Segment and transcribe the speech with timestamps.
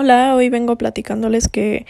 [0.00, 1.84] Hola, hoy vengo platicándoles que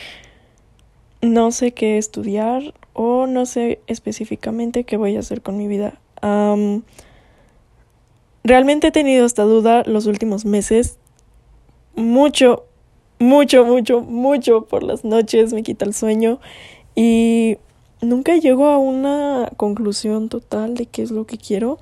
[1.20, 6.00] no sé qué estudiar o no sé específicamente qué voy a hacer con mi vida.
[8.44, 10.96] realmente he tenido esta duda los últimos meses.
[11.96, 12.64] Mucho,
[13.18, 16.40] mucho, mucho, mucho por las noches me quita el sueño
[16.94, 17.58] y
[18.00, 21.78] nunca llego a una conclusión total de qué es lo que quiero.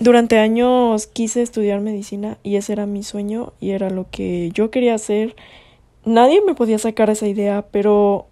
[0.00, 4.70] Durante años quise estudiar medicina y ese era mi sueño y era lo que yo
[4.70, 5.36] quería hacer.
[6.04, 8.26] Nadie me podía sacar esa idea, pero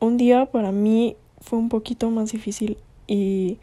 [0.00, 3.58] un día para mí fue un poquito más difícil y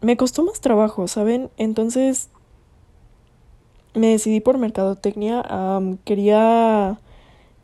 [0.00, 1.50] me costó más trabajo, ¿saben?
[1.56, 2.30] Entonces
[3.94, 5.44] me decidí por mercadotecnia.
[6.04, 6.98] quería.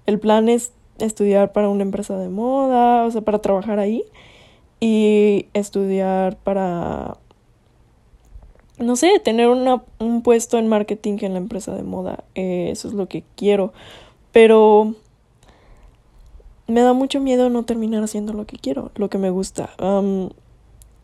[0.06, 4.04] El plan es estudiar para una empresa de moda, o sea, para trabajar ahí.
[4.80, 7.16] Y estudiar para
[8.78, 12.24] no sé, tener una, un puesto en marketing en la empresa de moda.
[12.34, 13.72] Eh, eso es lo que quiero.
[14.32, 14.94] Pero
[16.66, 19.70] me da mucho miedo no terminar haciendo lo que quiero, lo que me gusta.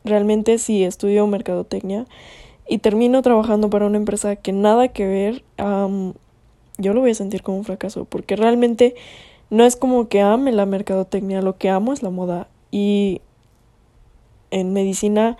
[0.04, 2.06] realmente si estudio mercadotecnia
[2.68, 7.42] y termino trabajando para una empresa que nada que ver, yo lo voy a sentir
[7.42, 8.94] como un fracaso, porque realmente
[9.50, 12.48] no es como que ame la mercadotecnia, lo que amo es la moda.
[12.70, 13.20] Y
[14.50, 15.36] en medicina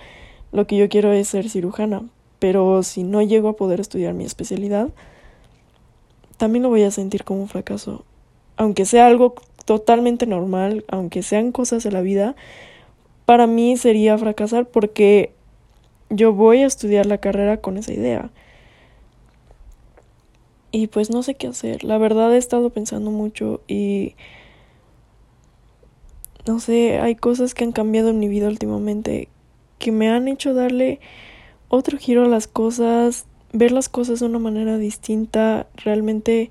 [0.53, 2.03] lo que yo quiero es ser cirujana,
[2.43, 4.89] pero si no llego a poder estudiar mi especialidad,
[6.39, 8.05] también lo voy a sentir como un fracaso.
[8.57, 12.35] Aunque sea algo totalmente normal, aunque sean cosas de la vida,
[13.27, 15.33] para mí sería fracasar porque
[16.11, 18.33] yo voy a estudiar la carrera con esa idea.
[20.73, 21.85] Y pues no sé qué hacer.
[21.85, 24.17] La verdad he estado pensando mucho y
[26.45, 29.29] no sé, hay cosas que han cambiado en mi vida últimamente
[29.79, 30.99] que me han hecho darle
[31.73, 36.51] otro giro a las cosas, ver las cosas de una manera distinta, realmente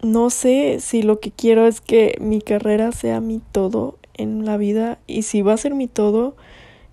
[0.00, 4.56] no sé si lo que quiero es que mi carrera sea mi todo en la
[4.56, 6.34] vida y si va a ser mi todo,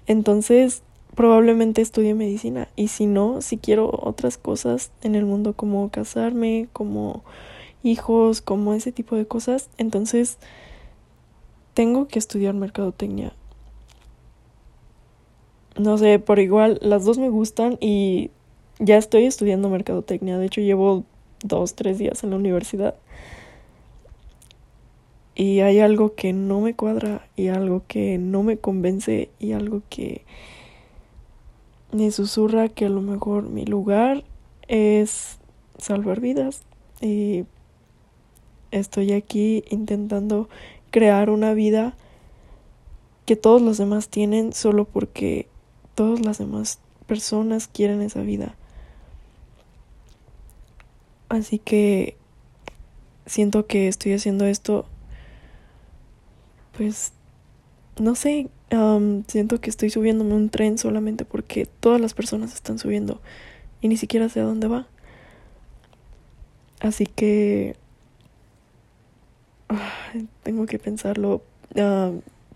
[0.05, 0.83] entonces
[1.15, 6.67] probablemente estudie medicina y si no, si quiero otras cosas en el mundo como casarme,
[6.73, 7.23] como
[7.83, 10.39] hijos, como ese tipo de cosas, entonces
[11.73, 13.31] tengo que estudiar mercadotecnia
[15.77, 18.31] no sé, por igual las dos me gustan y
[18.79, 20.37] ya estoy estudiando mercadotecnia.
[20.37, 21.03] De hecho, llevo
[21.43, 22.95] dos, tres días en la universidad.
[25.35, 29.83] Y hay algo que no me cuadra y algo que no me convence y algo
[29.89, 30.23] que
[31.91, 34.23] me susurra que a lo mejor mi lugar
[34.67, 35.37] es
[35.77, 36.63] salvar vidas.
[37.01, 37.45] Y
[38.71, 40.49] estoy aquí intentando
[40.89, 41.95] crear una vida
[43.25, 45.47] que todos los demás tienen solo porque
[45.97, 46.77] todas las demás
[47.07, 48.53] personas quieren esa vida.
[51.27, 52.15] Así que
[53.25, 54.85] siento que estoy haciendo esto,
[56.77, 57.13] pues,
[57.99, 58.47] no sé,
[59.27, 63.19] siento que estoy subiéndome un tren solamente porque todas las personas están subiendo
[63.81, 64.85] y ni siquiera sé a dónde va.
[66.79, 67.75] Así que
[70.43, 71.41] tengo que pensarlo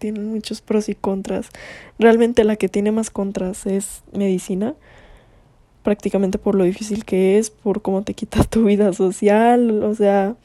[0.01, 1.49] tienen muchos pros y contras.
[1.99, 4.73] Realmente la que tiene más contras es medicina,
[5.83, 10.35] prácticamente por lo difícil que es, por cómo te quitas tu vida social, o sea,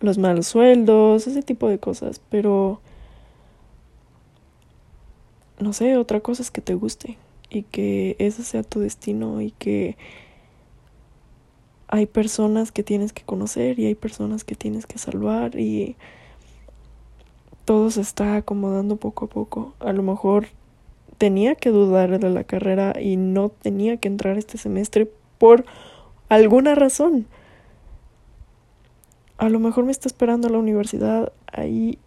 [0.00, 2.80] los malos sueldos, ese tipo de cosas, pero
[5.60, 7.16] no sé, otra cosa es que te guste
[7.50, 9.96] y que ese sea tu destino y que
[11.86, 15.96] hay personas que tienes que conocer y hay personas que tienes que salvar y
[17.68, 19.74] todo se está acomodando poco a poco.
[19.80, 20.46] A lo mejor
[21.18, 25.66] tenía que dudar de la carrera y no tenía que entrar este semestre por
[26.30, 27.26] alguna razón.
[29.36, 31.98] A lo mejor me está esperando la universidad ahí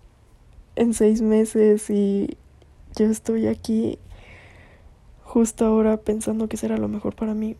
[0.75, 2.37] en seis meses y
[2.95, 3.99] yo estoy aquí
[5.23, 7.55] justo ahora pensando que será lo mejor para mí.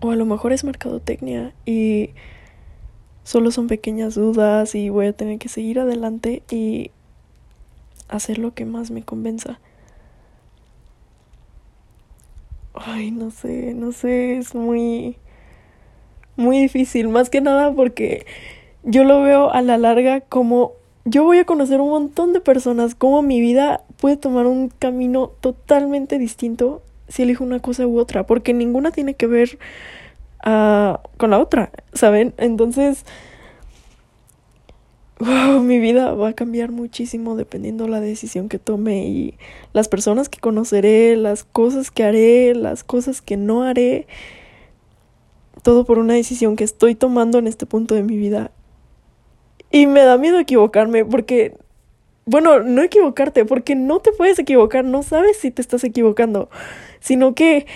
[0.00, 2.10] O a lo mejor es mercadotecnia y
[3.24, 6.90] Solo son pequeñas dudas y voy a tener que seguir adelante y
[8.08, 9.60] hacer lo que más me convenza.
[12.74, 15.16] Ay, no sé, no sé, es muy
[16.36, 18.24] muy difícil, más que nada porque
[18.82, 20.72] yo lo veo a la larga como
[21.04, 25.28] yo voy a conocer un montón de personas, como mi vida puede tomar un camino
[25.40, 29.58] totalmente distinto si elijo una cosa u otra, porque ninguna tiene que ver
[30.42, 32.34] con la otra, ¿saben?
[32.38, 33.04] Entonces,
[35.20, 39.34] mi vida va a cambiar muchísimo dependiendo la decisión que tome y
[39.72, 44.06] las personas que conoceré, las cosas que haré, las cosas que no haré.
[45.62, 48.50] todo por una decisión que estoy tomando en este punto de mi vida.
[49.70, 51.56] Y me da miedo equivocarme porque,
[52.24, 56.48] bueno, no equivocarte, porque no te puedes equivocar, no sabes si te estás equivocando,
[57.00, 57.66] sino que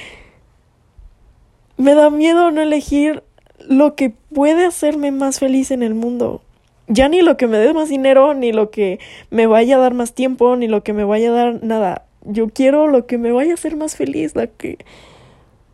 [1.76, 3.22] me da miedo no elegir
[3.68, 6.42] lo que puede hacerme más feliz en el mundo.
[6.86, 8.98] Ya ni lo que me dé más dinero, ni lo que
[9.30, 12.04] me vaya a dar más tiempo, ni lo que me vaya a dar nada.
[12.22, 14.78] Yo quiero lo que me vaya a hacer más feliz, la que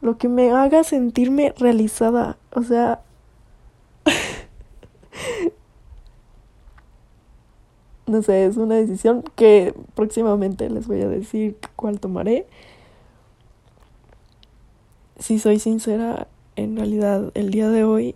[0.00, 2.38] lo que me haga sentirme realizada.
[2.52, 3.00] O sea,
[8.06, 12.46] no sé, es una decisión que próximamente les voy a decir cuál tomaré.
[15.20, 18.14] Si soy sincera, en realidad el día de hoy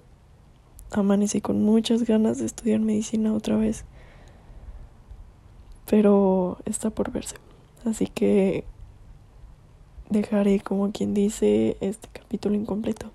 [0.90, 3.84] amanecí con muchas ganas de estudiar medicina otra vez.
[5.84, 7.36] Pero está por verse.
[7.84, 8.64] Así que
[10.08, 13.10] dejaré como quien dice este capítulo incompleto.